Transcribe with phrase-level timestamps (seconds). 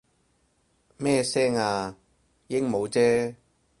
[0.97, 1.95] 咩聲啊？
[2.47, 3.35] 鸚鵡啫